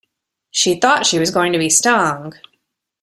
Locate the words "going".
1.29-1.53